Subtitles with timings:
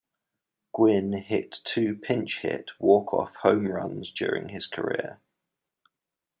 [0.73, 5.19] Gwynn hit two pinch-hit walk-off home runs during his career.